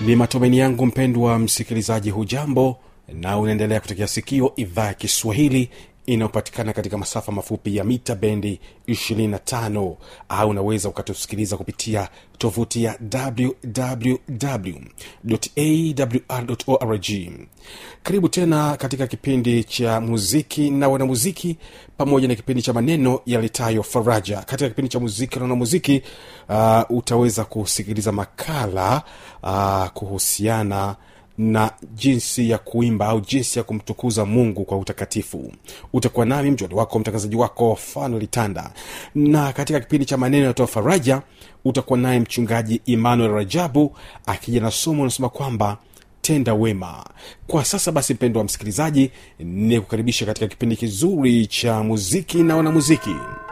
ni 0.00 0.16
matumaini 0.16 0.58
yangu 0.58 0.86
mpendwa 0.86 1.38
msikilizaji 1.38 2.10
hujambo 2.10 2.76
na 3.12 3.38
unaendelea 3.38 3.80
kutekea 3.80 4.06
sikio 4.08 4.52
idhaa 4.56 4.86
ya 4.86 4.94
kiswahili 4.94 5.70
inayopatikana 6.14 6.72
katika 6.72 6.98
masafa 6.98 7.32
mafupi 7.32 7.76
ya 7.76 7.84
mita 7.84 8.14
bendi 8.14 8.60
25 8.88 9.94
au 10.28 10.48
unaweza 10.48 10.88
ukatusikiliza 10.88 11.56
kupitia 11.56 12.08
tovuti 12.38 12.84
ya 12.84 12.98
wwwawr 16.34 17.00
karibu 18.02 18.28
tena 18.28 18.76
katika 18.76 19.06
kipindi 19.06 19.64
cha 19.64 20.00
muziki 20.00 20.70
na 20.70 20.88
wanamuziki 20.88 21.56
pamoja 21.96 22.28
na 22.28 22.34
kipindi 22.34 22.62
cha 22.62 22.72
maneno 22.72 23.20
yaletayo 23.26 23.82
faraja. 23.82 24.36
Katika 24.42 24.68
kipindi 24.68 24.88
cha 24.88 25.00
muziki 25.00 25.36
na 25.36 25.42
wanamuziki 25.42 26.02
uh, 26.48 26.80
utaweza 26.90 27.44
kusikiliza 27.44 28.12
makala 28.12 29.02
uh, 29.42 29.86
kuhusiana 29.88 30.96
na 31.40 31.70
jinsi 31.94 32.50
ya 32.50 32.58
kuimba 32.58 33.06
au 33.06 33.20
jinsi 33.20 33.58
ya 33.58 33.62
kumtukuza 33.64 34.24
mungu 34.24 34.64
kwa 34.64 34.78
utakatifu. 34.78 35.52
Utakuwa 35.92 36.26
nami 36.26 36.50
mjoli 36.50 36.74
wako 36.74 36.98
mtangazaji 36.98 37.36
wako 37.36 37.78
tanda 38.30 38.70
na 39.14 39.52
katika 39.52 39.80
kipindi 39.80 40.06
cha 40.06 40.16
maneno 40.16 40.46
yatoa 40.46 40.66
faraja 40.66 41.22
utakuwa 41.64 41.98
naye 41.98 42.20
mchungaji 42.20 42.80
emmanuel 42.86 43.30
rajabu 43.32 43.96
akija 44.26 44.60
na 44.60 44.70
somo 44.70 45.02
unasema 45.02 45.28
kwamba 45.28 45.78
tenda 46.20 46.54
wema. 46.54 47.04
Kwa 47.46 47.64
sasa 47.64 47.92
basi 47.92 48.14
mpendo 48.14 48.38
wa 48.40 48.44
msikilizaji 48.44 49.10
ni 49.38 49.80
kukaribisha 49.80 50.26
katika 50.26 50.46
kipindi 50.46 50.76
kizuri 50.76 51.46
cha 51.46 51.82
muziki 51.82 52.42
na 52.42 52.56
wanamuziki. 52.56 53.10
na 53.10 53.49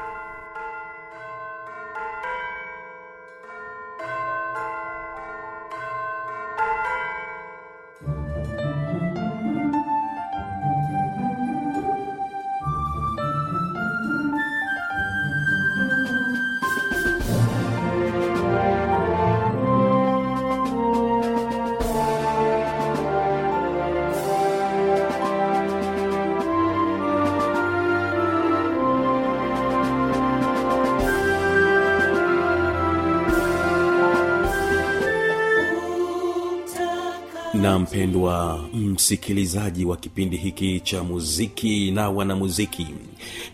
msikilizaji 39.13 39.85
wa 39.85 39.97
kipindi 39.97 40.37
hiki 40.37 40.81
cha 40.81 41.03
muziki 41.05 41.91
na 41.91 42.11
wanamuziki. 42.11 42.87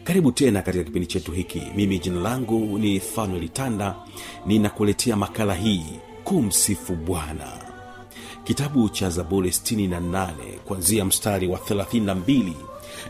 Karibu 0.04 0.32
tena 0.32 0.62
katika 0.62 0.84
kipindi 0.84 1.06
chetu 1.06 1.32
hiki. 1.32 1.62
Mimi 1.76 1.98
jina 1.98 2.20
langu 2.20 2.78
ni 2.78 3.00
fanuel 3.00 3.48
tanda 3.48 3.94
ninakuletea 4.47 5.16
makala 5.16 5.54
hii 5.54 5.84
kumsifu 6.25 6.94
bwana. 6.97 7.53
Kitabu 8.44 8.88
cha 8.88 9.10
zaburi 9.10 9.48
68 9.50 10.28
kuanzia 10.64 11.04
mstari 11.04 11.47
wa 11.48 11.59
32 11.59 12.53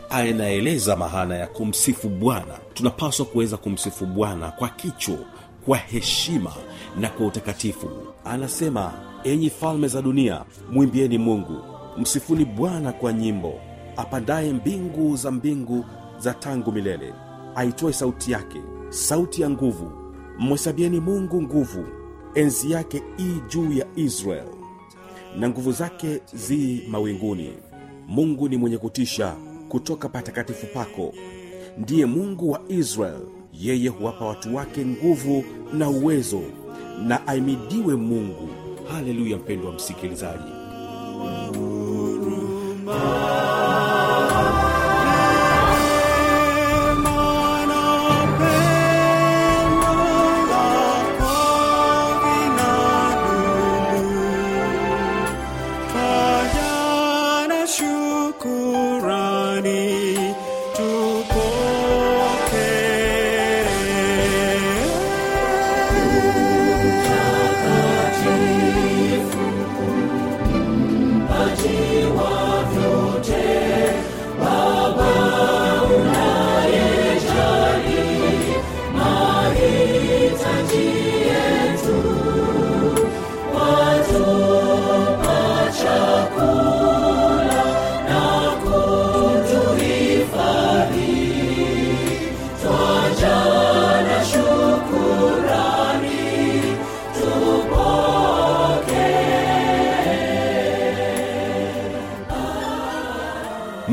anaeleza 0.09 0.95
mahana 0.95 1.35
ya 1.35 1.47
kumsifu 1.47 2.09
bwana. 2.09 2.59
Tunapaswa 2.73 3.25
kuweza 3.25 3.57
kumsifu 3.57 4.05
bwana 4.05 4.51
kwa 4.51 4.69
kicho 4.69 5.17
kwa 5.65 5.77
heshima 5.77 6.53
na 6.99 7.09
kwa 7.09 7.25
utakatifu. 7.27 7.89
Anasema 8.25 8.93
enyi 9.23 9.49
falme 9.49 9.87
za 9.87 10.01
dunia 10.01 10.41
mwimbieni 10.71 11.17
mungu 11.17 11.74
msifuni 11.97 12.45
bwana 12.45 12.91
kwa 12.91 13.13
nyimbo 13.13 13.53
apandaye 13.97 14.53
mbingu 14.53 15.15
za 15.15 15.31
mbingu 15.31 15.85
za 16.19 16.33
tangu 16.33 16.71
milele. 16.71 17.13
Aitoe 17.55 17.93
sauti 17.93 18.31
yake 18.31 18.61
sauti 18.89 19.41
ya 19.41 19.49
nguvu. 19.49 19.91
Mhesabieni 20.39 20.99
mungu 20.99 21.41
nguvu 21.41 21.85
enzi 22.35 22.71
yake 22.71 23.03
ii 23.19 23.41
juu 23.49 23.71
ya 23.73 23.85
israel. 23.95 24.45
Na 25.39 25.49
nguvu 25.49 25.71
zake 25.71 26.21
zi 26.33 26.83
mawinguni. 26.89 27.53
Mungu 28.07 28.49
ni 28.49 28.57
mwenye 28.57 28.77
kutisha 28.77 29.35
kutoka 29.69 30.09
patakatifu 30.09 30.67
pako. 30.73 31.13
Ndiye 31.77 32.05
mungu 32.05 32.51
wa 32.51 32.61
israel. 32.67 33.19
Yeye 33.53 33.89
huwapa 33.89 34.25
watu 34.25 34.55
wake 34.55 34.85
nguvu 34.85 35.43
na 35.73 35.89
uwezo 35.89 36.41
na 37.03 37.27
aimidiwe 37.27 37.95
mungu. 37.95 38.49
Haleluya 38.91 39.37
mpendo 39.37 39.67
wa 39.67 39.73
msikilizaji. 39.73 40.51
Fajana 41.25 41.74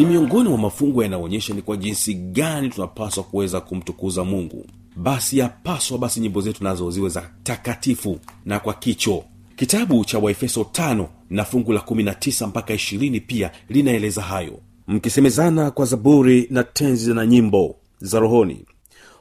ni 0.02 0.08
miongoni 0.08 0.49
mwa 0.49 0.58
mafungo 0.58 1.02
yanayoonyesha 1.02 1.54
ni 1.54 1.62
kwa 1.62 1.76
jinsi 1.76 2.14
gani 2.14 2.69
tunapaswa 2.69 3.25
kuweza 3.25 3.60
kumtukuza 3.60 4.25
mungu. 4.25 4.66
Basi 4.96 5.38
yapaswa 5.38 5.99
basi 5.99 6.20
nyimbo 6.20 6.40
zetu 6.40 6.64
nazo 6.64 6.90
ziwe 6.90 7.08
za 7.08 7.31
takatifu 7.43 8.19
na 8.44 8.60
kwa 8.60 8.75
kicho. 8.75 9.25
Kitabu 9.56 10.04
cha 10.04 10.19
waefeso 10.19 10.64
tano 10.64 11.08
na 11.31 11.44
fungu 11.44 11.72
la 11.72 11.81
19 11.81 12.46
mpaka 12.46 12.75
20 12.75 13.20
pia 13.26 13.50
linaeleza 13.69 14.22
hayo. 14.22 14.60
Mkisemezana 14.87 15.70
kwa 15.70 15.87
zaburi 15.87 16.46
na 16.50 16.64
tenzi 16.64 17.14
na 17.14 17.26
nyimbo 17.26 17.76
za 18.00 18.20
rohoni 18.20 18.64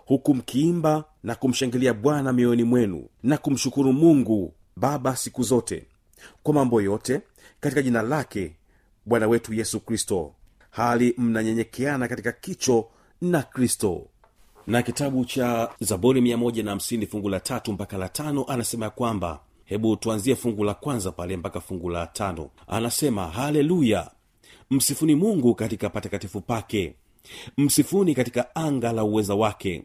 huku 0.05 0.33
mkiimba 0.35 1.03
na 1.23 1.35
kumshangilia 1.35 1.93
bwana 1.93 2.33
mioyoni 2.33 2.63
mwenu 2.63 3.05
na 3.23 3.37
kumshukuru 3.37 3.93
mungu 3.93 4.53
baba 4.75 5.15
siku 5.15 5.43
zote. 5.43 5.83
Kwa 6.43 6.53
mambo 6.53 6.81
yote 6.81 7.21
katika 7.59 7.81
jina 7.81 8.01
lake 8.01 8.55
bwana 9.05 9.27
wetu 9.27 9.53
yesu 9.53 9.79
kristo 9.79 10.33
hali 10.71 11.13
mnanyenyekeana 11.17 12.07
katika 12.07 12.31
kicho 12.31 12.87
na 13.21 13.41
kristo. 13.43 14.07
Na 14.67 14.81
kitabu 14.81 15.25
cha 15.25 15.69
zaburi 15.79 16.21
150 16.21 17.07
fungu 17.07 17.29
la 17.29 17.39
tatu 17.39 17.73
mpaka 17.73 17.97
la 17.97 18.09
tano 18.09 18.45
anasema 18.47 18.85
ya 18.85 18.91
kwamba 18.91 19.39
hebu 19.65 19.95
tuanzie 19.95 20.35
fungu 20.35 20.63
la 20.63 20.73
kwanza 20.73 21.11
pale 21.11 21.37
mpaka 21.37 21.59
fungu 21.61 21.89
la 21.89 22.07
tano. 22.07 22.49
Anasema 22.67 23.27
haleluya! 23.27 24.11
Msifuni 24.69 25.15
mungu 25.15 25.55
katika 25.55 25.89
patakatifu 25.89 26.41
pake. 26.41 26.95
Msifuni 27.57 28.15
katika 28.15 28.55
anga 28.55 28.91
la 28.93 29.03
uweza 29.03 29.35
wake. 29.35 29.83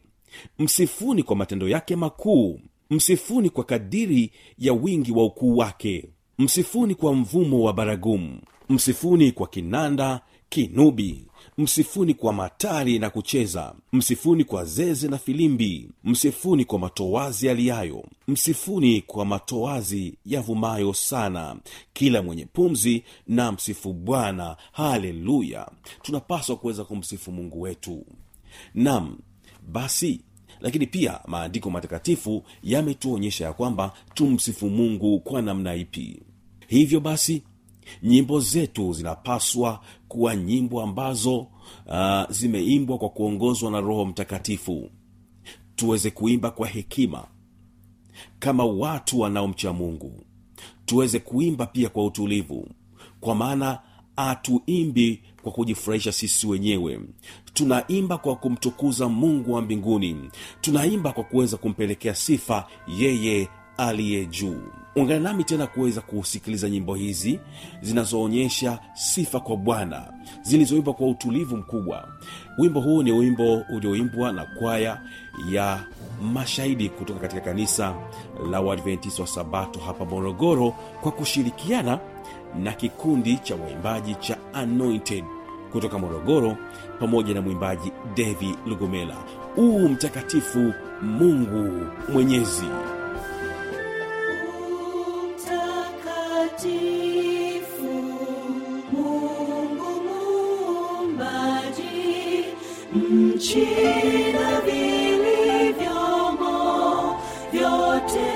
Msifuni 0.59 1.23
kwa 1.23 1.37
matendo 1.37 1.69
yake 1.69 1.97
makuu. 1.97 2.61
Msifuni 2.91 3.50
kwa 3.50 3.65
kadiri 3.65 4.32
ya 4.59 4.73
wingi 4.73 5.12
wa 5.12 5.25
ukuu 5.25 5.56
wake. 5.56 6.09
Msifuni 6.39 6.94
kwa 6.94 7.15
mvumo 7.15 7.62
wa 7.62 7.73
baragumu. 7.73 8.41
Msifuni 8.69 9.32
kwa 9.32 9.47
kinanda 9.47 10.21
kinubi 10.48 11.26
msifuni 11.58 12.14
kwa 12.14 12.32
matari 12.32 12.98
na 12.98 13.10
kucheza 13.10 13.75
msifuni 13.93 14.44
kwa 14.44 14.64
zeze 14.64 15.08
na 15.08 15.19
filimbi 15.19 15.88
msifuni 16.04 16.64
kwa 16.64 16.78
matowazi 16.78 17.46
yaliyayo 17.46 18.04
msifuni 18.28 19.00
kwa 19.02 19.25
matowazi 19.25 20.14
yavumayo 20.26 20.94
sana 20.94 21.56
kila 21.93 22.22
mwenye 22.22 22.46
pumzi 22.46 23.04
na 23.26 23.52
msifu 23.52 23.93
bwana. 23.93 24.56
Haleluya! 24.72 25.70
Tunapaswa 26.02 26.56
kuweza 26.56 26.84
kumsifu 26.84 27.32
mungu 27.32 27.60
wetu. 27.60 28.06
Nam 28.75 29.19
basi 29.69 30.20
lakini 30.60 30.87
pia 30.87 31.20
maandiko 31.26 31.70
matakatifu 31.70 32.44
yametuonyesha 32.62 33.44
ya 33.44 33.52
kwamba 33.52 33.93
tumsifu 34.14 34.70
mungu 34.70 35.20
kwa 35.20 35.43
namna 35.43 35.75
ipi? 35.75 36.22
Hivyo 36.69 37.00
basi 37.00 37.43
nyimbo 38.02 38.40
zetu 38.40 38.93
zinapaswa 38.93 39.81
kuwa 40.08 40.37
nyimbo 40.37 40.82
ambazo 40.82 41.38
uh, 41.38 42.31
zimeimbwa 42.31 42.99
kwa 42.99 43.08
kuongozwa 43.08 43.70
na 43.70 43.81
roho 43.81 44.05
mtakatifu. 44.05 44.91
Tuweze 45.76 46.11
kuimba 46.11 46.50
kwa 46.50 46.67
hekima 46.69 47.25
kama 48.38 48.64
watu 48.64 49.20
wanaomcha 49.20 49.73
mungu. 49.73 50.20
Tuweze 50.87 51.19
kuimba 51.19 51.67
pia 51.67 51.88
kwa 51.88 52.05
utulivu 52.05 52.69
kwa 53.20 53.35
maana 53.35 53.79
hatuimbi 54.17 55.23
kwa 55.43 55.53
kujifurahisha 55.53 56.12
sisi 56.12 56.47
wenyewe. 56.47 57.00
Tunaimba 57.55 58.19
kwa 58.19 58.37
kumtukuza 58.37 59.08
mungu 59.08 59.53
wa 59.53 59.62
mbinguni. 59.62 60.17
Tunaimba 60.61 61.12
kwa 61.12 61.25
kuweza 61.25 61.56
kumpelekea 61.56 62.14
sifa 62.14 62.67
yeye 62.99 63.49
aliye 63.76 64.26
juu 64.26 64.61
ungana 64.96 65.20
nami 65.20 65.44
tena 65.44 65.66
kuweza 65.66 66.00
kusikiliza 66.00 66.69
nyimbo 66.70 66.94
hizi 66.94 67.40
zinazoonyesha 67.82 68.78
sifa 68.94 69.40
kwa 69.40 69.56
bwana 69.56 70.12
zilizoimbwa 70.43 70.94
kwa 70.94 71.08
utulivu 71.08 71.56
mkubwa. 71.56 72.08
Wimbo 72.58 72.81
huu 72.81 73.02
ni 73.02 73.12
wimbo 73.12 73.62
ulioimbwa 73.76 74.32
na 74.32 74.44
kwaya 74.44 75.00
ya 75.50 75.84
mashahidi 76.32 76.88
kutoka 76.88 77.20
katika 77.20 77.40
kanisa 77.40 77.94
la 78.50 78.62
uadventist 78.62 79.19
wa 79.19 79.26
sabato 79.26 79.81
hapa 79.81 80.04
morogoro 80.04 80.70
kwa 81.00 81.12
kushirikiana 81.12 81.98
na 82.62 82.72
kikundi 82.72 83.37
cha 83.37 83.54
waimbaji 83.56 84.14
cha 84.14 84.37
anointed 84.54 85.25
kutoka 85.72 85.98
morogoro 85.98 86.56
pamoja 87.00 87.34
na 87.34 87.43
mwimbaji 87.43 87.93
devi 88.14 88.54
lugumela. 88.66 89.16
Uu 89.56 89.88
mtakatifu 89.88 90.72
mungu 91.02 91.87
mwenyezi 92.12 92.64
nchi 103.37 103.67
vilivyomo, 104.65 106.56
vyote 107.53 108.29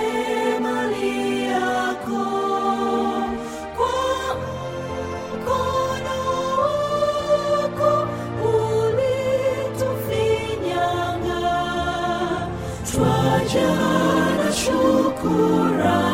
mali 0.63 1.45
yako. 1.45 2.25
Kwa 3.77 3.95
mkono 5.35 6.19
wako 7.53 7.93
ulitufinyanga, 8.45 11.45
twaja 12.93 13.71
na 14.45 14.49
shukurani 14.53 16.10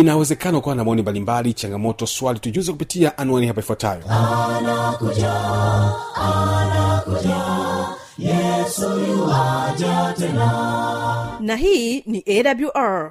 inawezekana 0.00 0.58
ukawa 0.58 0.76
na 0.76 0.84
maoni 0.84 1.02
mbalimbali 1.02 1.52
changamoto 1.54 2.06
swali 2.06 2.38
tujuze 2.38 2.72
kupitia 2.72 3.18
anwani 3.18 3.46
hapa 3.46 3.60
ifuatayo. 3.60 4.02
Na 11.40 11.56
hii 11.56 12.02
ni 12.06 12.24
awr 12.26 13.10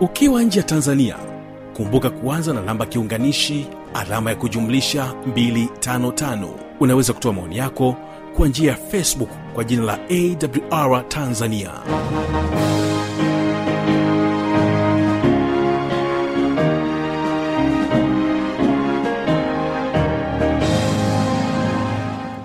ukiwa 0.00 0.42
nje 0.42 0.58
ya 0.58 0.64
tanzania 0.66 1.16
kumbuka 1.76 2.10
kuanza 2.10 2.52
na 2.52 2.62
namba 2.62 2.86
kiunganishi 2.86 3.66
alama 3.94 4.30
ya 4.30 4.36
kujumlisha 4.36 5.14
255 5.36 6.48
unaweza 6.80 7.12
kutoa 7.12 7.32
maoni 7.32 7.56
yako 7.56 7.96
kwa 8.36 8.48
njia 8.48 8.70
ya 8.70 8.76
facebook 8.76 9.30
kwa 9.54 9.64
jina 9.64 9.82
la 9.82 9.98
awr 10.10 11.08
tanzania. 11.08 11.70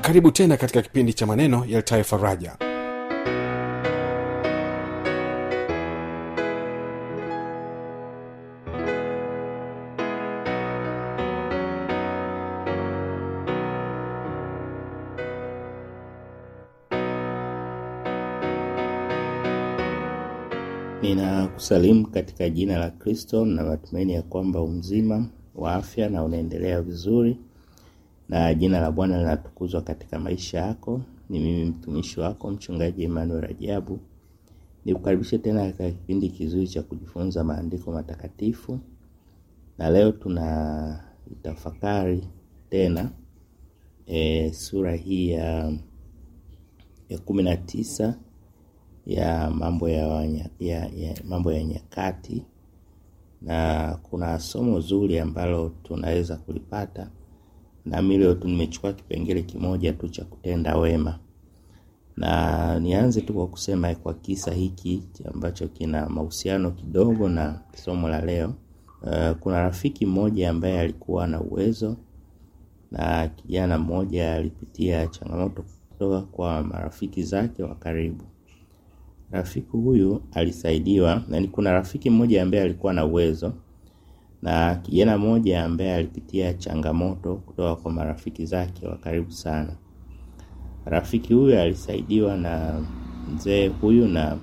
Karibu 0.02 0.32
tena 0.32 0.58
katika 0.58 0.82
kipindi 0.82 1.14
cha 1.14 1.26
maneno 1.26 1.66
yaltayo 1.68 2.04
faraja 2.04 2.69
Ninakusalimu 21.02 22.08
katika 22.08 22.50
jina 22.50 22.78
la 22.78 22.90
Kristo 22.92 23.46
na 23.46 23.64
matumaini 23.64 24.14
ya 24.14 24.22
kwamba 24.22 24.62
umzima 24.62 25.30
wa 25.56 25.74
afya 25.76 26.10
na 26.10 26.24
unaendelea 26.24 26.82
vizuri 26.82 27.38
na 28.30 28.54
jina 28.54 28.80
la 28.80 28.92
Bwana 28.92 29.18
linatukuzwa 29.18 29.82
katika 29.82 30.20
maisha 30.20 30.60
yako. 30.60 31.02
Ni 31.30 31.40
mimi 31.40 31.66
mtumishi 31.66 32.20
wako 32.20 32.52
mchungaji 32.52 33.04
Emmanuel 33.04 33.42
Rajabu. 33.42 34.00
Nikukaribishe 34.86 35.38
tena 35.38 35.62
katika 35.66 35.90
kipindi 35.92 36.30
kizuri 36.30 36.68
cha 36.68 36.84
kujifunza 36.84 37.44
maandiko 37.44 37.92
matakatifu, 37.92 38.80
na 39.78 39.90
leo 39.90 40.12
tuna 40.12 41.04
tafakari 41.42 42.24
tena 42.70 43.12
e, 44.08 44.52
sura 44.54 44.96
hii 44.96 45.30
ya 45.30 45.74
ya 47.10 47.18
kumi 47.20 47.44
na 47.44 47.58
tisa 47.58 48.16
ya 49.10 49.50
mambo 49.52 49.90
ya, 49.90 50.08
wanya, 50.08 50.50
ya, 50.60 50.86
ya 50.96 51.16
mambo 51.28 51.52
ya 51.52 51.64
nyakati. 51.64 52.44
Na 53.42 53.98
kuna 54.04 54.40
somo 54.40 54.80
zuri 54.80 55.20
ambalo 55.20 55.72
tunaweza 55.84 56.38
kulipata. 56.38 57.10
Nami 57.86 58.18
leo 58.18 58.34
tu 58.34 58.48
nimechukua 58.48 58.94
kipengele 58.94 59.42
kimoja 59.42 59.94
tu 59.94 60.10
cha 60.10 60.26
kutenda 60.26 60.78
wema. 60.78 61.20
Na 62.18 62.80
nianze 62.80 63.22
tu 63.22 63.34
kwa 63.34 63.48
kusema 63.48 63.96
kwa 63.96 64.14
kisa 64.14 64.52
hiki 64.52 65.04
ambacho 65.34 65.68
kina 65.68 66.10
mahusiano 66.10 66.72
kidogo 66.72 67.30
na 67.30 67.62
somo 67.76 68.10
la 68.10 68.22
leo. 68.26 68.54
Uh, 69.02 69.32
kuna 69.40 69.62
rafiki 69.62 70.06
mmoja 70.06 70.50
ambaye 70.50 70.80
alikuwa 70.80 71.28
na 71.28 71.42
uwezo 71.42 71.98
na 72.92 73.28
kijana 73.28 73.78
mmoja 73.78 74.34
alipitia 74.36 75.08
changamoto 75.08 75.64
kutoka 75.90 76.22
kwa 76.22 76.64
marafiki 76.64 77.24
zake 77.24 77.64
wa 77.64 77.76
karibu 77.76 78.24
rafiki 79.32 79.72
huyu 79.72 80.22
alisaidiwa 80.32 81.24
na 81.28 81.48
kuna 81.48 81.72
rafiki 81.72 82.10
mmoja 82.10 82.44
ambaye 82.44 82.64
alikuwa 82.64 82.94
na 82.94 83.06
uwezo 83.06 83.54
na 84.42 84.76
kijana 84.76 85.18
mmoja 85.18 85.64
ambaye 85.66 85.96
alipitia 85.96 86.54
changamoto 86.54 87.36
kutoka 87.36 87.76
kwa 87.82 87.92
marafiki 87.92 88.46
zake 88.46 88.88
wa 88.88 88.98
karibu 88.98 89.32
sana. 89.32 89.76
Rafiki 90.86 91.34
huyu 91.34 91.60
alisaidiwa 91.60 92.38
na 92.38 92.82
mzee 93.36 93.68
huyu 93.68 94.08
na 94.08 94.38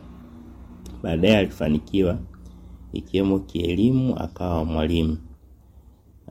baadaye 1.02 1.36
alifanikiwa 1.36 2.18
ikiwemo 2.92 3.38
kielimu, 3.38 4.16
akawa 4.18 4.64
mwalimu. 4.64 5.18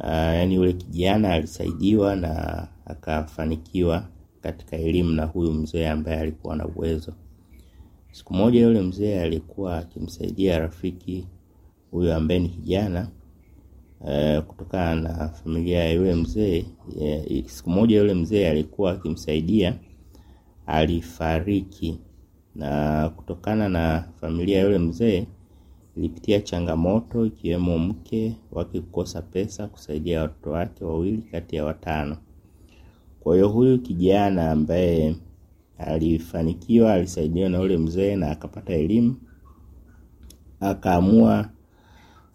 Yaani 0.04 0.56
yule 0.56 0.74
kijana 0.74 1.34
alisaidiwa 1.34 2.16
na 2.16 2.68
akafanikiwa 2.86 4.04
katika 4.42 4.78
elimu 4.78 5.12
na 5.12 5.26
huyu 5.26 5.52
mzee 5.52 5.88
ambaye 5.90 6.20
alikuwa 6.20 6.56
na 6.56 6.66
uwezo. 6.68 7.14
Siku 8.16 8.34
moja 8.34 8.62
yule 8.62 8.82
mzee 8.82 9.22
alikuwa 9.22 9.78
akimsaidia 9.78 10.60
rafiki 10.60 11.28
huyu 11.92 12.14
ambaye 12.14 12.40
ni 12.40 12.50
kijana 12.50 13.08
uh, 14.02 14.44
kutokana 14.44 15.02
na 15.02 15.30
familia 15.30 15.84
ya 15.84 15.92
yule 15.92 16.16
mzee. 16.16 16.66
Uh, 16.96 17.46
siku 17.50 17.70
moja 17.70 17.98
yule 17.98 18.14
mzee 18.14 18.50
alikuwa 18.50 18.92
akimsaidia 18.92 19.80
alifariki, 20.66 22.00
na 22.56 23.10
kutokana 23.16 23.70
na 23.70 24.08
familia 24.22 24.58
ya 24.58 24.64
yule 24.64 24.78
mzee 24.78 25.26
ilipitia 25.98 26.42
changamoto 26.42 27.26
ikiwemo 27.26 27.78
mke 27.80 28.36
wake 28.52 28.82
kukosa 28.82 29.22
pesa 29.22 29.68
kusaidia 29.68 30.22
watoto 30.22 30.52
wake 30.52 30.86
wawili 30.86 31.22
kati 31.22 31.56
ya 31.56 31.66
watano. 31.66 32.18
Kwa 33.20 33.36
hiyo 33.36 33.48
huyu 33.50 33.80
kijana 33.80 34.52
ambaye 34.52 35.16
alifanikiwa 35.78 36.94
alisaidiwa 36.94 37.50
na 37.50 37.60
ule 37.62 37.78
mzee 37.78 38.16
na 38.16 38.32
akapata 38.32 38.74
elimu. 38.74 39.16
Akaamua 40.60 41.50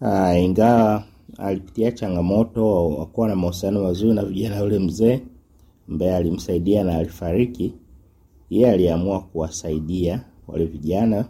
uh, 0.01 0.39
ingawa 0.43 1.03
alipitia 1.37 1.91
changamoto 1.91 2.89
wakuwa 2.89 3.27
na 3.27 3.35
mahusiano 3.35 3.83
mazuri 3.83 4.13
na 4.13 4.25
vijana 4.25 4.63
ule 4.63 4.79
mzee 4.79 5.19
ambaye 5.89 6.15
alimsaidia 6.15 6.83
na 6.83 6.95
alifariki 6.97 7.73
yeye 8.49 8.71
aliamua 8.71 9.21
kuwasaidia 9.21 10.23
wale 10.47 10.65
vijana 10.65 11.25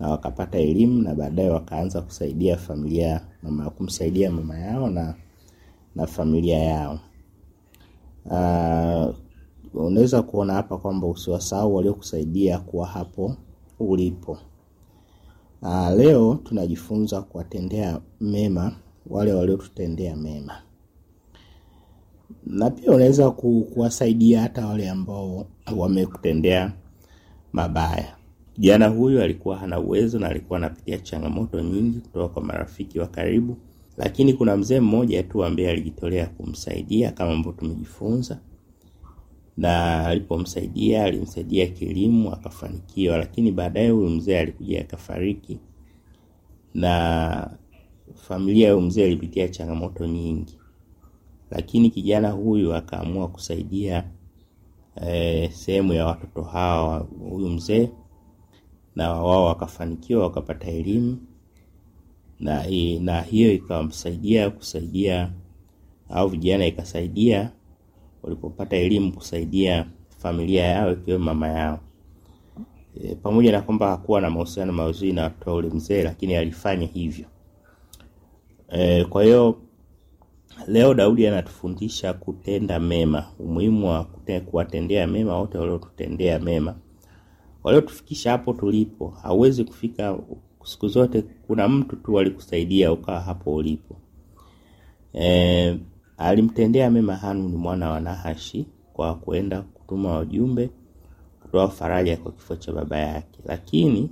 na 0.00 0.08
wakapata 0.08 0.58
elimu 0.58 1.02
na 1.02 1.14
baadaye 1.14 1.50
wakaanza 1.50 2.02
kusaidia 2.02 2.56
familia 2.56 3.20
mama 3.42 3.70
kumsaidia 3.70 4.30
mama 4.30 4.58
yao 4.58 4.90
na 4.90 5.14
na 5.96 6.06
familia 6.06 6.58
yao. 6.58 7.00
Uh, 8.24 9.14
unaweza 9.74 10.22
kuona 10.22 10.52
hapa 10.52 10.78
kwamba 10.78 11.06
usiwasahau 11.06 11.74
waliokusaidia 11.74 12.58
kuwa 12.58 12.86
hapo 12.86 13.36
ulipo. 13.80 14.38
Aa, 15.62 15.90
leo 15.94 16.34
tunajifunza 16.44 17.22
kuwatendea 17.22 18.00
mema 18.20 18.72
wale 19.06 19.32
waliotutendea 19.32 20.16
mema, 20.16 20.52
na 22.46 22.70
pia 22.70 22.90
unaweza 22.92 23.30
ku, 23.30 23.66
kuwasaidia 23.74 24.40
hata 24.40 24.66
wale 24.66 24.90
ambao 24.90 25.46
wamekutendea 25.76 26.72
mabaya. 27.52 28.16
Kijana 28.54 28.88
huyu 28.88 29.22
alikuwa 29.22 29.56
hana 29.56 29.80
uwezo 29.80 30.18
na 30.18 30.28
alikuwa 30.28 30.58
anapitia 30.58 30.98
changamoto 30.98 31.60
nyingi 31.60 31.98
kutoka 31.98 32.28
kwa 32.28 32.42
marafiki 32.42 32.98
wa 32.98 33.06
karibu, 33.06 33.56
lakini 33.96 34.32
kuna 34.34 34.56
mzee 34.56 34.80
mmoja 34.80 35.22
tu 35.22 35.44
ambaye 35.44 35.70
alijitolea 35.70 36.26
kumsaidia 36.26 37.12
kama 37.12 37.32
ambavyo 37.32 37.52
tumejifunza 37.52 38.38
na 39.56 40.06
alipomsaidia 40.06 41.04
alimsaidia 41.04 41.66
kielimu 41.66 42.32
akafanikiwa, 42.32 43.16
lakini 43.18 43.52
baadaye 43.52 43.90
huyu 43.90 44.08
mzee 44.08 44.38
alikuja 44.38 44.80
akafariki, 44.80 45.58
na 46.74 47.58
familia 48.14 48.68
ya 48.68 48.76
mzee 48.76 49.06
ilipitia 49.06 49.48
changamoto 49.48 50.06
nyingi, 50.06 50.58
lakini 51.50 51.90
kijana 51.90 52.30
huyu 52.30 52.74
akaamua 52.74 53.28
kusaidia 53.28 54.04
e, 55.06 55.48
sehemu 55.50 55.92
ya 55.92 56.06
watoto 56.06 56.42
hawa 56.42 56.98
huyu 56.98 57.48
mzee, 57.48 57.88
na 58.96 59.12
wao 59.12 59.44
wakafanikiwa 59.44 60.22
wakapata 60.22 60.66
elimu. 60.66 61.18
Na, 62.40 62.64
na 63.00 63.20
hiyo 63.22 63.52
ikamsaidia 63.52 64.50
kusaidia 64.50 65.32
au 66.08 66.28
vijana 66.28 66.66
ikasaidia 66.66 67.50
walipopata 68.22 68.76
elimu 68.76 69.12
kusaidia 69.12 69.86
familia 70.18 70.64
yao 70.64 70.92
ikiwemo 70.92 71.24
mama 71.24 71.48
yao. 71.48 71.80
E, 73.04 73.14
pamoja 73.14 73.52
na 73.52 73.60
kwamba 73.62 73.88
hakuwa 73.88 74.20
na 74.20 74.30
mahusiano 74.30 74.72
mazuri 74.72 75.12
na 75.12 75.22
watoto 75.22 75.54
ule 75.56 75.68
mzee, 75.68 76.02
lakini 76.02 76.34
alifanya 76.36 76.86
hivyo. 76.86 77.24
E, 78.68 79.04
kwa 79.04 79.22
hiyo 79.24 79.56
leo 80.68 80.94
Daudi 80.94 81.26
anatufundisha 81.26 82.12
kutenda 82.12 82.80
mema, 82.80 83.24
umuhimu 83.38 83.88
wa 83.88 84.04
kuwatendea 84.46 85.06
mema 85.06 85.38
wote 85.38 85.58
waliotutendea 85.58 86.38
mema, 86.38 86.74
waliotufikisha 87.64 88.30
hapo 88.30 88.52
tulipo. 88.52 89.08
Hauwezi 89.22 89.64
kufika 89.64 90.18
siku 90.64 90.88
zote, 90.88 91.22
kuna 91.46 91.68
mtu 91.68 91.96
tu 91.96 92.18
alikusaidia 92.18 92.92
ukawa 92.92 93.20
hapo 93.20 93.54
ulipo. 93.54 93.96
E, 95.14 95.78
alimtendea 96.24 96.90
mema 96.90 97.16
Hanuni 97.16 97.56
mwana 97.56 97.90
wa 97.90 98.00
Nahashi 98.00 98.66
kwa 98.92 99.14
kwenda 99.14 99.62
kutuma 99.62 100.10
wajumbe 100.16 100.70
kutoa 101.42 101.68
faraja 101.68 102.16
kwa 102.16 102.32
kifo 102.32 102.56
cha 102.56 102.72
baba 102.72 102.98
yake, 102.98 103.40
lakini 103.44 104.10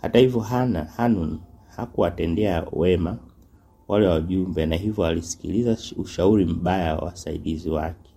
hata 0.00 0.18
hivyo 0.18 0.40
Hana 0.40 0.84
Hanuni 0.84 1.40
hakuwatendea 1.76 2.66
wema 2.72 3.18
wale 3.88 4.06
wajumbe, 4.06 4.66
na 4.66 4.76
hivyo 4.76 5.04
alisikiliza 5.04 5.76
ushauri 5.96 6.44
mbaya 6.44 6.94
wa 6.96 7.04
wasaidizi 7.04 7.70
wake, 7.70 8.10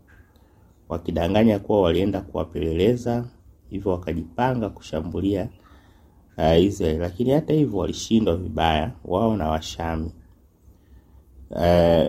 wakidanganya 0.90 1.60
kuwa 1.60 1.82
walienda 1.82 2.22
kuwapeleleza, 2.22 3.26
hivyo 3.70 3.92
wakajipanga 3.92 4.70
kushambulia 4.70 5.50
uh, 6.38 6.60
Israeli, 6.64 7.00
lakini 7.00 7.32
hata 7.32 7.54
hivyo 7.54 7.80
walishindwa 7.80 8.38
vibaya 8.38 8.92
wao 9.06 9.38
na 9.38 9.48
Washami. 9.50 10.12
Uh, 11.50 12.06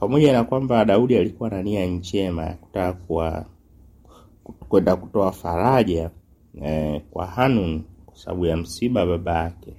pamoja 0.00 0.32
na 0.32 0.44
kwamba 0.44 0.84
Daudi 0.84 1.16
alikuwa 1.16 1.50
na 1.50 1.62
nia 1.62 1.86
njema 1.86 2.44
ya 2.44 2.54
kutaka 2.54 3.46
kwenda 4.68 4.96
kutoa 4.96 5.32
faraja 5.32 6.10
eh, 6.62 7.02
kwa 7.10 7.26
Hanuni 7.26 7.84
kwa 8.06 8.16
sababu 8.16 8.46
ya 8.46 8.56
msiba 8.56 9.06
baba 9.06 9.34
yake. 9.44 9.76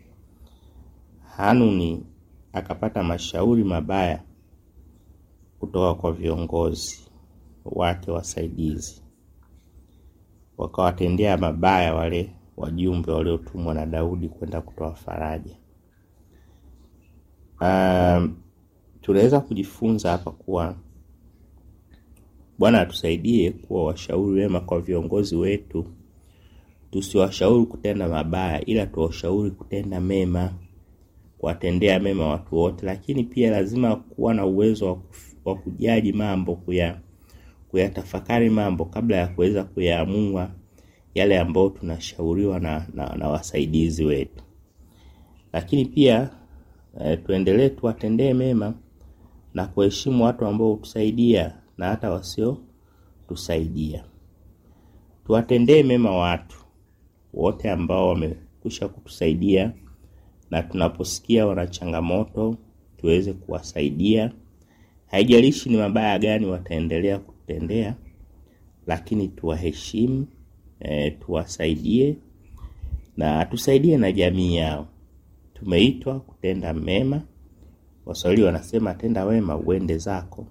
Hanuni 1.38 2.05
akapata 2.53 3.03
mashauri 3.03 3.63
mabaya 3.63 4.23
kutoka 5.59 6.01
kwa 6.01 6.11
viongozi 6.11 7.07
wake 7.65 8.11
wasaidizi, 8.11 9.01
wakawatendea 10.57 11.38
mabaya 11.38 11.95
wale 11.95 12.35
wajumbe 12.57 13.11
waliotumwa 13.11 13.73
na 13.73 13.85
Daudi 13.85 14.29
kwenda 14.29 14.61
kutoa 14.61 14.95
faraja. 14.95 15.55
Um, 17.61 18.35
tunaweza 19.09 19.39
kujifunza 19.39 20.11
hapa 20.11 20.31
kuwa 20.31 20.75
Bwana 22.59 22.81
atusaidie 22.81 23.51
kuwa 23.51 23.85
washauri 23.85 24.41
wema 24.41 24.59
kwa 24.59 24.81
viongozi 24.81 25.35
wetu, 25.35 25.85
tusiwashauri 26.91 27.65
kutenda 27.65 28.07
mabaya, 28.07 28.65
ila 28.65 28.85
tuwashauri 28.85 29.51
kutenda 29.51 29.99
mema, 30.01 30.53
kuwatendea 31.37 31.99
mema 31.99 32.27
watu 32.27 32.55
wote. 32.55 32.85
Lakini 32.85 33.23
pia 33.23 33.51
lazima 33.51 33.95
kuwa 33.95 34.33
na 34.33 34.45
uwezo 34.45 35.01
wa 35.45 35.55
kujaji 35.55 36.13
mambo, 36.13 36.55
kuya 36.55 36.99
kuyatafakari 37.71 38.49
mambo 38.49 38.85
kabla 38.85 39.17
ya 39.17 39.27
kuweza 39.27 39.63
kuyaamua 39.63 40.51
yale 41.15 41.39
ambayo 41.39 41.69
tunashauriwa 41.69 42.59
na, 42.59 42.87
na, 42.93 43.15
na 43.15 43.29
wasaidizi 43.29 44.05
wetu. 44.05 44.43
Lakini 45.53 45.85
pia 45.85 46.29
eh, 47.01 47.19
tuendelee 47.25 47.69
tuwatendee 47.69 48.33
mema 48.33 48.74
na 49.53 49.68
kuheshimu 49.68 50.24
watu 50.24 50.46
ambao 50.46 50.70
hutusaidia 50.72 51.55
na 51.77 51.88
hata 51.88 52.12
wasiotusaidia. 52.12 54.03
Tuwatendee 55.25 55.83
mema 55.83 56.18
watu 56.18 56.57
wote 57.33 57.72
ambao 57.72 58.07
wamekwisha 58.09 58.88
kutusaidia, 58.88 59.72
na 60.51 60.64
tunaposikia 60.64 61.48
wana 61.48 61.68
changamoto 61.68 62.57
tuweze 62.98 63.33
kuwasaidia. 63.33 64.31
Haijalishi 65.07 65.70
ni 65.70 65.77
mabaya 65.77 66.20
gani 66.20 66.46
wataendelea 66.46 67.20
kututendea, 67.20 67.96
lakini 68.88 69.27
tuwaheshimu, 69.27 70.27
e, 70.79 71.12
tuwasaidie 71.12 72.18
na 73.18 73.46
tusaidie 73.46 73.98
na 73.98 74.12
jamii 74.12 74.55
yao. 74.55 74.88
Tumeitwa 75.53 76.20
kutenda 76.20 76.74
mema. 76.74 77.22
Waswahili 78.09 78.43
wanasema 78.43 78.93
tenda 78.93 79.25
wema 79.25 79.57
uende 79.57 79.98
zako. 79.98 80.45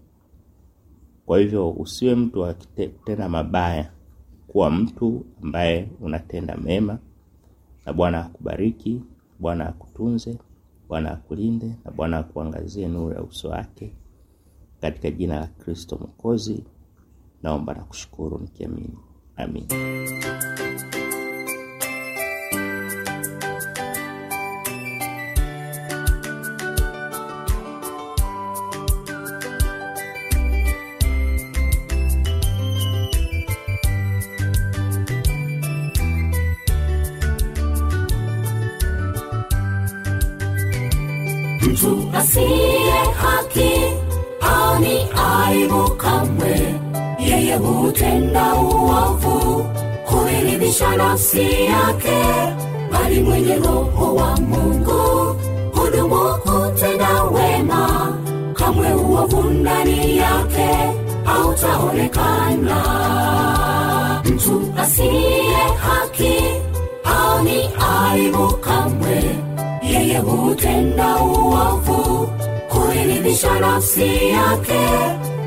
Kwa 1.27 1.39
hivyo 1.39 1.71
usiwe 1.71 2.15
mtu 2.15 2.41
wa 2.41 2.55
kutenda 2.55 3.29
mabaya, 3.29 3.91
kuwa 4.47 4.71
mtu 4.71 5.25
ambaye 5.43 5.89
unatenda 6.01 6.57
mema, 6.57 6.99
na 7.87 7.93
Bwana 7.93 8.25
akubariki, 8.25 9.03
Bwana 9.39 9.69
akutunze, 9.69 10.39
Bwana 10.89 11.13
akulinde, 11.13 11.75
na 11.85 11.91
Bwana 11.91 12.19
akuangazie 12.19 12.89
nuru 12.89 13.15
ya 13.15 13.23
uso 13.23 13.49
wake, 13.49 13.93
katika 14.81 15.11
jina 15.11 15.41
la 15.41 15.47
Kristo 15.47 15.97
Mwokozi 15.97 16.65
naomba 17.43 17.75
na 17.75 17.85
kushukuru 17.85 18.39
nikiamini, 18.39 18.99
amin. 19.37 19.67
Mtu 41.79 42.09
asiye 42.19 42.93
haki 43.23 43.71
ani 44.41 45.07
aibu 45.31 45.91
kamwe. 45.91 46.75
Yeye 47.19 47.57
hutenda 47.57 48.55
uovu 48.55 49.65
huiridhisha 50.05 50.97
nafsi 50.97 51.65
yake 51.65 52.19
bali 52.93 53.21
mwenye 53.21 53.55
roho 53.55 54.15
wa 54.15 54.37
mungu 54.37 55.37
hudumu 55.75 56.35
kutenda 56.43 57.23
wema. 57.23 58.13
Kamwe 58.55 58.93
uovu 58.95 59.43
ndani 59.43 60.17
yake 60.17 60.69
hautaonekana. 61.25 62.83
Mtu 64.25 64.73
asiye 64.79 65.57
haki 65.81 66.35
ani 67.05 67.71
aibu 68.11 68.49
kamwe 68.57 69.39
yeye 69.99 70.19
hutenda 70.19 71.17
uovu 71.17 72.29
kuiridhisha 72.69 73.61
nafsi 73.61 74.29
yake 74.29 74.81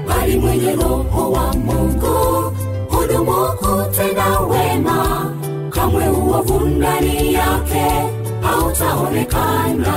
bali 0.08 0.38
mwenye 0.38 0.72
roho 0.76 1.32
wa 1.32 1.54
mungu 1.54 2.54
hudumu 2.90 3.32
hutenda 3.32 4.40
wema. 4.40 5.32
Kamwe 5.70 6.08
uovu 6.10 6.60
ndani 6.60 7.34
yake 7.34 7.86
hautaonekana 8.42 9.94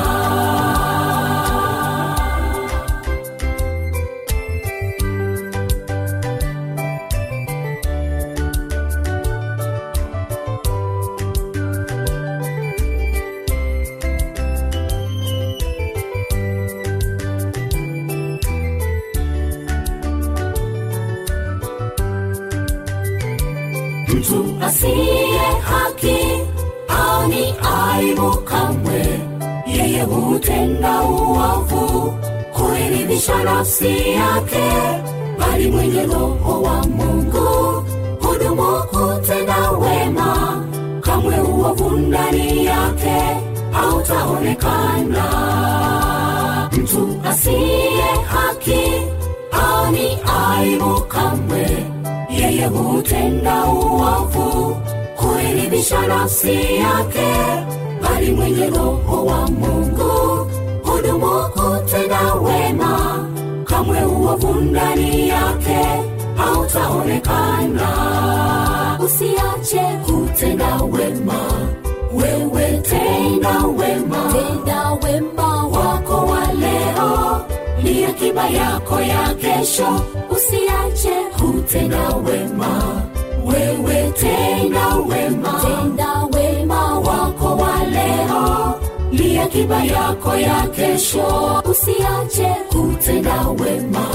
hutenda 30.04 31.02
uovu 31.02 32.14
huiridhisha 32.52 33.44
nafsi 33.44 34.10
yake 34.10 34.70
bali 35.38 35.70
mwenye 35.70 36.02
roho 36.06 36.62
wa 36.62 36.86
mungu 36.86 37.84
hudumu 38.22 38.82
kutenda 38.90 39.70
wema. 39.70 40.64
Kamwe 41.00 41.40
uovu 41.40 41.90
ndani 41.90 42.64
yake 42.64 43.36
hautaonekana. 43.72 45.24
Mtu 46.72 47.20
asiye 47.28 48.02
haki 48.26 48.82
ani 49.52 50.18
aibu 50.40 51.00
kamwe. 51.00 51.86
Yeye 52.30 52.66
hutenda 52.66 53.64
uovu 53.64 54.76
kuiridhisha 55.16 56.06
nafsi 56.06 56.54
yake 56.76 57.34
bali 58.14 58.32
mwenye 58.32 58.66
roho 58.66 59.24
wa 59.26 59.46
mungu 59.50 60.46
hudumu 60.82 61.30
utenda 61.76 62.34
wema. 62.34 63.28
Kamwe 63.64 64.04
uovu 64.04 64.54
ndani 64.54 65.28
yake 65.28 65.78
hautaonekana. 66.36 67.88
Usiache 69.04 69.82
kutenda 70.06 70.76
wema. 70.76 71.40
Wewe 72.14 72.78
tenda 72.82 73.58
wema. 73.78 74.32
Tenda 74.32 74.90
wema 74.92 75.66
wako 75.66 76.14
wa 76.26 76.52
leo 76.52 77.40
ni 77.82 78.04
akiba 78.04 78.48
yako 78.48 79.00
ya 79.00 79.34
kesho. 79.34 80.00
Usiache 80.30 81.14
kutenda 81.40 82.08
wema. 82.08 83.02
Wewe 83.46 84.12
tenda 84.20 84.86
wema. 84.96 85.60
Tenda 85.60 86.12
wema 86.38 86.83
akiba 89.44 89.84
yako 89.84 90.36
ya 90.36 90.66
kesho. 90.76 91.62
Usiache 91.70 92.56
kutenda 92.72 93.46
wema. 93.48 94.06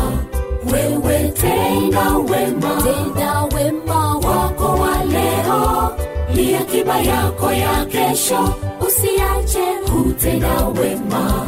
Wewe 0.74 1.30
tenda 1.42 2.18
wema. 2.18 2.82
Tenda 2.84 3.44
wema 3.56 4.16
wako 4.18 4.66
wa 4.82 5.04
leo. 5.04 5.92
Ni 6.36 6.56
akiba 6.56 6.98
yako 7.02 7.52
ya 7.52 7.86
kesho. 7.86 8.54
Usiache 8.88 9.66
kutenda 9.92 10.66
wema. 10.82 11.48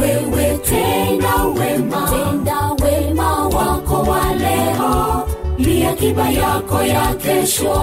Wewe 0.00 0.58
tenda 0.58 1.34
wema. 1.44 2.10
Tenda 2.10 2.70
wema 2.86 3.48
wako 3.48 4.10
wa 4.10 4.34
leo. 4.34 5.28
Ni 5.58 5.86
akiba 5.86 6.30
yako 6.30 6.82
ya 6.82 7.14
kesho 7.14 7.74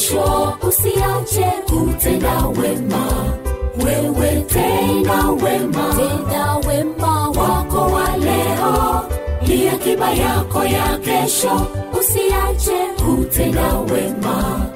kesho 0.00 0.54
usiache 0.68 1.52
kutenda 1.68 2.46
wema. 2.46 3.06
Wewe 3.84 4.40
tena 4.48 5.30
wema. 5.30 5.94
Tenda 5.96 6.56
wema 6.68 7.28
wako 7.28 7.78
wa 7.94 8.16
leo. 8.16 9.02
Ni 9.46 9.68
akiba 9.68 10.10
yako 10.10 10.64
ya 10.64 10.98
kesho 10.98 11.66
usiache 12.00 12.78
kutenda 13.04 13.78
wema. 13.78 14.66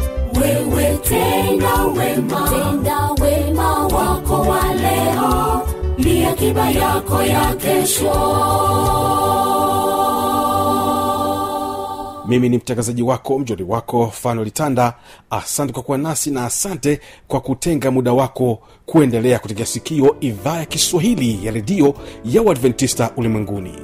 Wewe 0.40 0.98
tena 1.08 1.84
wema. 1.84 2.48
Tenda 2.50 3.10
wema 3.24 3.87
wako 3.87 4.34
wa 4.50 4.74
leo. 4.74 5.62
Ni 5.98 6.24
akiba 6.24 6.70
yako 6.70 7.22
ya 7.22 7.54
kesho 7.54 8.14
mimi 12.28 12.48
ni 12.48 12.56
mtangazaji 12.56 13.02
wako 13.02 13.38
mjoli 13.38 13.62
wako 13.62 14.10
fano 14.10 14.44
litanda. 14.44 14.94
Asante 15.30 15.72
kwa 15.72 15.82
kuwa 15.82 15.98
nasi 15.98 16.30
na 16.30 16.44
asante 16.44 17.00
kwa 17.28 17.40
kutenga 17.40 17.90
muda 17.90 18.12
wako 18.12 18.58
kuendelea 18.87 19.38
kutegea 19.38 19.66
sikio 19.66 20.16
idhaa 20.20 20.58
ya 20.58 20.64
kiswahili 20.64 21.46
ya 21.46 21.52
redio 21.52 21.94
ya 22.24 22.42
uadventista 22.42 23.10
ulimwenguni. 23.16 23.74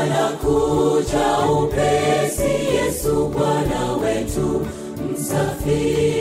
Anakuja 0.00 1.38
upesi 1.62 2.74
yesu 2.74 3.28
bwana 3.28 3.92
wetu 3.92 4.66
msafiri 5.12 6.15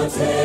mountain. 0.00 0.39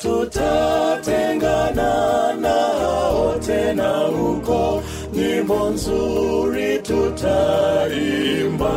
Hatutatengana 0.00 2.34
nao 2.40 3.34
tena 3.46 3.88
huko. 3.98 4.82
Nyimbo 5.12 5.70
nzuri 5.70 6.78
tutaimba. 6.78 8.72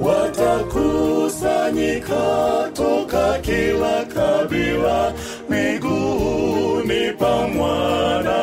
Watakusanyika 0.00 2.70
toka 2.74 3.38
kila 3.42 4.04
kabila 4.04 5.12
miguuni 5.48 7.12
pa 7.18 7.48
mwana 7.48 8.33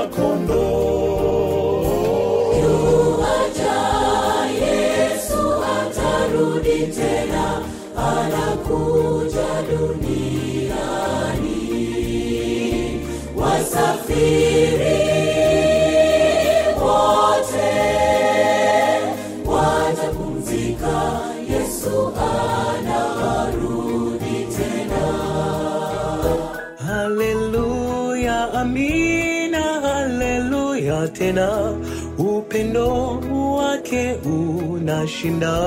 tena. 31.22 31.78
Upendo 32.18 33.20
wake 33.56 34.14
unashinda. 34.14 35.58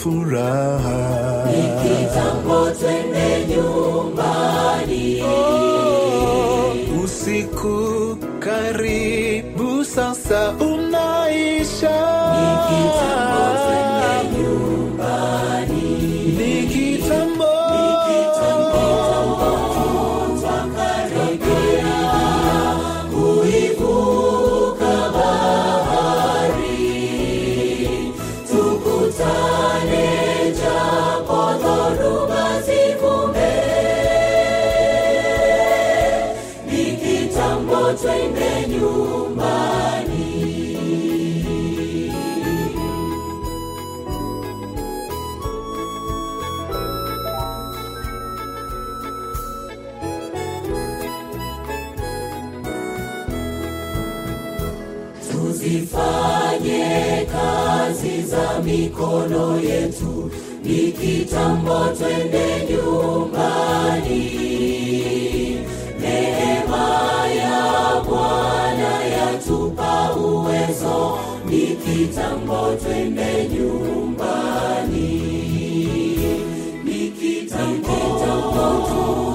furaha. 0.04 0.96
kitambo 1.80 2.70
twende 2.78 3.13
tuzifanye 55.94 57.26
kazi 57.32 58.22
za 58.22 58.60
mikono 58.64 59.60
yetu 59.60 60.30
ni 60.64 60.92
kitambo 60.92 61.84
twende 61.98 62.68
nyumbani. 62.70 64.24
Neema 66.00 67.26
ya 67.36 68.02
bwana 68.08 69.04
yatupa 69.04 70.12
uwezo 70.16 71.18
ni 71.50 71.60
kitambo 71.60 72.74
twende 72.82 73.48
nyumbani. 73.48 75.20
Ni 76.84 77.10
kitambo 77.10 77.96
twakaribia 78.18 79.33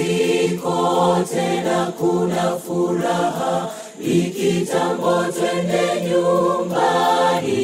pumziko 0.00 1.24
tena 1.30 1.92
kuna 1.98 2.56
furaha 2.64 3.70
ikitambo 4.00 5.24
twende 5.32 6.08
nyumbani. 6.08 7.60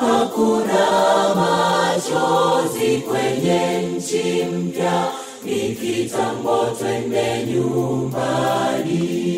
Hakuna 0.00 0.84
machozi 1.34 2.98
kwenye 3.08 3.82
nchi 3.82 4.44
mpya 4.44 5.04
ni 5.44 5.74
twende 6.78 7.46
nyumbani 7.46 9.37